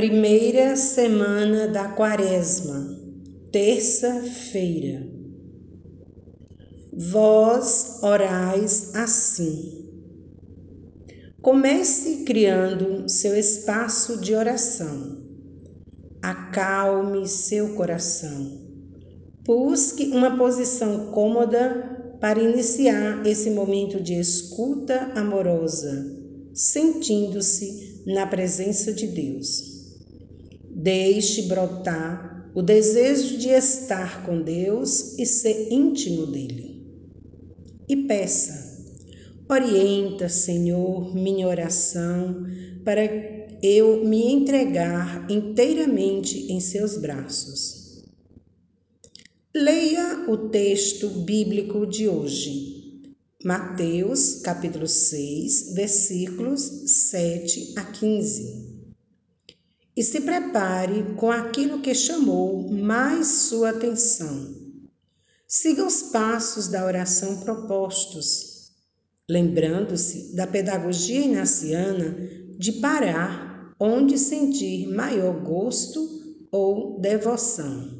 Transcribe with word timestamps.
Primeira 0.00 0.76
semana 0.76 1.68
da 1.68 1.86
Quaresma, 1.88 2.98
terça-feira. 3.52 5.06
Vós 6.90 8.02
orais 8.02 8.94
assim. 8.94 9.90
Comece 11.42 12.24
criando 12.24 13.10
seu 13.10 13.36
espaço 13.36 14.18
de 14.22 14.34
oração. 14.34 15.18
Acalme 16.22 17.28
seu 17.28 17.74
coração. 17.74 18.58
Busque 19.44 20.06
uma 20.06 20.34
posição 20.34 21.10
cômoda 21.10 22.16
para 22.18 22.42
iniciar 22.42 23.26
esse 23.26 23.50
momento 23.50 24.02
de 24.02 24.14
escuta 24.14 25.12
amorosa, 25.14 26.10
sentindo-se 26.54 28.02
na 28.06 28.26
presença 28.26 28.94
de 28.94 29.06
Deus. 29.06 29.69
Deixe 30.70 31.42
brotar 31.42 32.50
o 32.54 32.62
desejo 32.62 33.38
de 33.38 33.48
estar 33.48 34.24
com 34.24 34.40
Deus 34.40 35.18
e 35.18 35.26
ser 35.26 35.72
íntimo 35.72 36.26
dele. 36.26 36.86
E 37.88 37.96
peça: 37.96 38.86
Orienta, 39.48 40.28
Senhor, 40.28 41.14
minha 41.14 41.48
oração 41.48 42.46
para 42.84 43.02
eu 43.62 44.04
me 44.04 44.32
entregar 44.32 45.30
inteiramente 45.30 46.52
em 46.52 46.60
seus 46.60 46.96
braços. 46.96 48.04
Leia 49.54 50.24
o 50.28 50.48
texto 50.48 51.08
bíblico 51.08 51.84
de 51.84 52.08
hoje. 52.08 52.78
Mateus, 53.44 54.36
capítulo 54.36 54.86
6, 54.86 55.74
versículos 55.74 56.62
7 57.10 57.74
a 57.76 57.84
15 57.84 58.69
e 60.00 60.02
se 60.02 60.22
prepare 60.22 61.14
com 61.14 61.30
aquilo 61.30 61.82
que 61.82 61.94
chamou 61.94 62.70
mais 62.72 63.26
sua 63.26 63.68
atenção. 63.68 64.48
Siga 65.46 65.84
os 65.84 66.04
passos 66.04 66.68
da 66.68 66.86
oração 66.86 67.40
propostos, 67.40 68.72
lembrando-se 69.28 70.34
da 70.34 70.46
pedagogia 70.46 71.20
inaciana 71.20 72.16
de 72.56 72.72
parar 72.80 73.74
onde 73.78 74.16
sentir 74.16 74.88
maior 74.88 75.38
gosto 75.44 76.08
ou 76.50 76.98
devoção. 76.98 77.90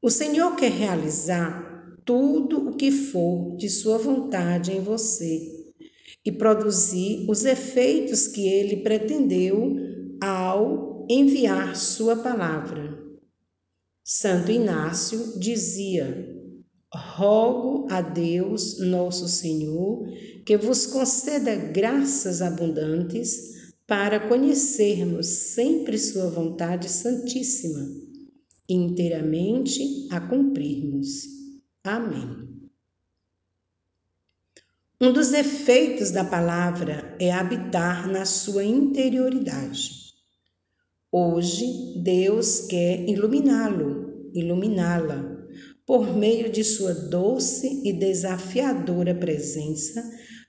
O 0.00 0.08
Senhor 0.08 0.56
quer 0.56 0.72
realizar 0.72 1.94
tudo 2.06 2.70
o 2.70 2.74
que 2.74 2.90
for 2.90 3.54
de 3.58 3.68
sua 3.68 3.98
vontade 3.98 4.72
em 4.72 4.80
você 4.80 5.76
e 6.24 6.32
produzir 6.32 7.26
os 7.28 7.44
efeitos 7.44 8.26
que 8.26 8.48
ele 8.48 8.78
pretendeu 8.78 9.91
ao 10.22 11.04
enviar 11.10 11.74
sua 11.74 12.14
palavra. 12.14 12.96
Santo 14.04 14.52
Inácio 14.52 15.38
dizia: 15.38 16.32
Rogo 16.94 17.88
a 17.90 18.00
Deus, 18.00 18.78
nosso 18.78 19.26
Senhor, 19.26 20.06
que 20.46 20.56
vos 20.56 20.86
conceda 20.86 21.56
graças 21.56 22.40
abundantes 22.40 23.72
para 23.84 24.28
conhecermos 24.28 25.26
sempre 25.26 25.98
Sua 25.98 26.30
vontade 26.30 26.88
santíssima 26.88 27.80
inteiramente 28.68 30.08
a 30.10 30.20
cumprirmos. 30.20 31.24
Amém. 31.82 32.48
Um 35.00 35.12
dos 35.12 35.32
efeitos 35.32 36.12
da 36.12 36.24
palavra 36.24 37.16
é 37.18 37.32
habitar 37.32 38.06
na 38.08 38.24
sua 38.24 38.62
interioridade. 38.62 40.11
Hoje, 41.14 41.92
Deus 42.02 42.60
quer 42.60 43.06
iluminá-lo, 43.06 44.30
iluminá-la, 44.32 45.46
por 45.86 46.16
meio 46.16 46.50
de 46.50 46.64
sua 46.64 46.94
doce 46.94 47.82
e 47.84 47.92
desafiadora 47.92 49.14
presença, 49.14 50.02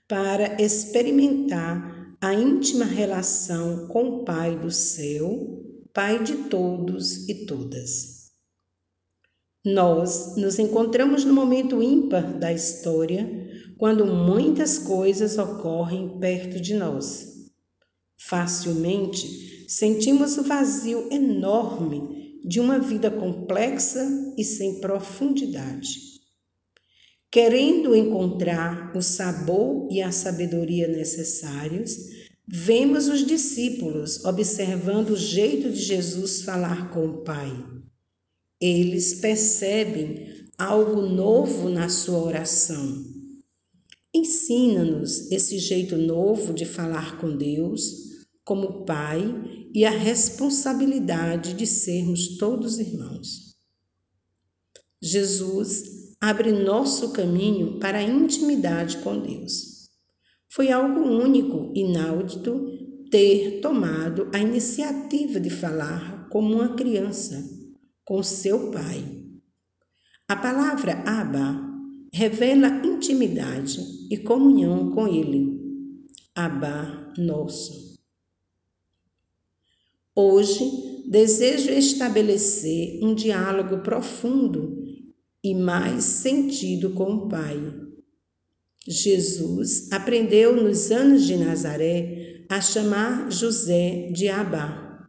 para 0.08 0.58
experimentar 0.58 2.16
a 2.18 2.32
íntima 2.32 2.86
relação 2.86 3.88
com 3.88 4.04
o 4.04 4.24
Pai 4.24 4.58
do 4.58 4.70
céu, 4.70 5.62
Pai 5.92 6.22
de 6.22 6.48
todos 6.48 7.28
e 7.28 7.44
todas. 7.44 8.30
Nós 9.62 10.34
nos 10.36 10.58
encontramos 10.58 11.26
no 11.26 11.34
momento 11.34 11.82
ímpar 11.82 12.38
da 12.38 12.50
história, 12.50 13.28
quando 13.76 14.06
muitas 14.06 14.78
coisas 14.78 15.36
ocorrem 15.36 16.18
perto 16.18 16.58
de 16.58 16.72
nós. 16.72 17.33
Facilmente 18.16 19.64
sentimos 19.68 20.38
o 20.38 20.42
vazio 20.42 21.08
enorme 21.10 22.40
de 22.44 22.60
uma 22.60 22.78
vida 22.78 23.10
complexa 23.10 24.06
e 24.36 24.44
sem 24.44 24.80
profundidade. 24.80 26.04
Querendo 27.30 27.96
encontrar 27.96 28.96
o 28.96 29.02
sabor 29.02 29.88
e 29.90 30.00
a 30.00 30.12
sabedoria 30.12 30.86
necessários, 30.86 31.96
vemos 32.46 33.08
os 33.08 33.26
discípulos 33.26 34.24
observando 34.24 35.10
o 35.10 35.16
jeito 35.16 35.70
de 35.70 35.80
Jesus 35.80 36.42
falar 36.42 36.92
com 36.92 37.06
o 37.06 37.24
Pai. 37.24 37.50
Eles 38.60 39.14
percebem 39.14 40.48
algo 40.56 41.02
novo 41.02 41.68
na 41.68 41.88
sua 41.88 42.18
oração. 42.18 43.13
Ensina-nos 44.14 45.32
esse 45.32 45.58
jeito 45.58 45.96
novo 45.96 46.54
de 46.54 46.64
falar 46.64 47.18
com 47.18 47.36
Deus 47.36 47.82
como 48.44 48.84
Pai 48.84 49.24
e 49.74 49.84
a 49.84 49.90
responsabilidade 49.90 51.54
de 51.54 51.66
sermos 51.66 52.38
todos 52.38 52.78
irmãos. 52.78 53.56
Jesus 55.02 56.14
abre 56.20 56.52
nosso 56.52 57.12
caminho 57.12 57.80
para 57.80 57.98
a 57.98 58.02
intimidade 58.02 58.98
com 58.98 59.20
Deus. 59.20 59.90
Foi 60.48 60.70
algo 60.70 61.00
único, 61.00 61.72
inaudito, 61.74 62.70
ter 63.10 63.60
tomado 63.60 64.30
a 64.32 64.38
iniciativa 64.38 65.40
de 65.40 65.50
falar 65.50 66.28
como 66.28 66.54
uma 66.54 66.76
criança 66.76 67.42
com 68.04 68.22
seu 68.22 68.70
pai. 68.70 69.04
A 70.28 70.36
palavra 70.36 71.02
Abba 71.04 71.60
revela 72.12 72.68
intimidade 72.86 73.93
e 74.10 74.16
comunhão 74.16 74.90
com 74.90 75.06
ele. 75.06 75.60
Abba, 76.34 77.12
nosso. 77.16 77.94
Hoje, 80.14 81.04
desejo 81.06 81.70
estabelecer 81.70 83.00
um 83.02 83.14
diálogo 83.14 83.78
profundo 83.78 84.84
e 85.42 85.54
mais 85.54 86.04
sentido 86.04 86.90
com 86.90 87.14
o 87.14 87.28
Pai. 87.28 87.58
Jesus 88.86 89.90
aprendeu 89.92 90.54
nos 90.54 90.90
anos 90.90 91.24
de 91.26 91.36
Nazaré 91.36 92.44
a 92.48 92.60
chamar 92.60 93.30
José 93.30 94.10
de 94.12 94.28
Abá. 94.28 95.08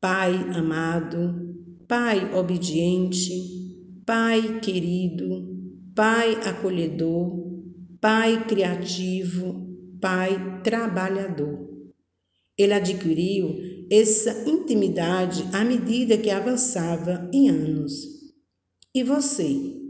Pai 0.00 0.34
amado, 0.54 1.54
Pai 1.86 2.34
obediente, 2.34 3.30
Pai 4.06 4.60
querido, 4.60 5.48
Pai 5.94 6.34
acolhedor, 6.46 7.41
Pai 8.02 8.48
criativo, 8.48 9.64
Pai 10.00 10.60
trabalhador. 10.64 11.70
Ele 12.58 12.72
adquiriu 12.72 13.86
essa 13.88 14.42
intimidade 14.50 15.44
à 15.52 15.64
medida 15.64 16.18
que 16.18 16.28
avançava 16.28 17.30
em 17.32 17.48
anos. 17.48 17.92
E 18.92 19.04
você? 19.04 19.80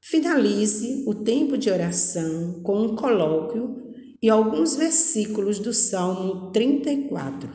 Finalize 0.00 1.02
o 1.08 1.12
tempo 1.12 1.58
de 1.58 1.70
oração 1.70 2.62
com 2.62 2.82
um 2.82 2.94
colóquio 2.94 3.92
e 4.22 4.30
alguns 4.30 4.76
versículos 4.76 5.58
do 5.58 5.74
Salmo 5.74 6.52
34. 6.52 7.50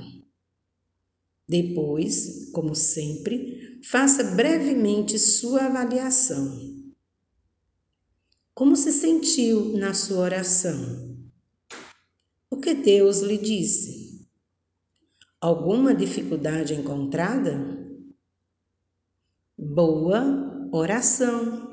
Depois, 1.47 2.49
como 2.51 2.75
sempre, 2.75 3.79
faça 3.81 4.25
brevemente 4.35 5.17
sua 5.17 5.67
avaliação. 5.67 6.80
Como 8.53 8.75
se 8.75 8.91
sentiu 8.91 9.77
na 9.77 9.93
sua 9.93 10.19
oração? 10.19 11.17
O 12.49 12.57
que 12.57 12.73
Deus 12.73 13.21
lhe 13.21 13.37
disse? 13.37 14.27
Alguma 15.39 15.95
dificuldade 15.95 16.73
encontrada? 16.73 17.79
Boa 19.57 20.69
oração! 20.71 21.70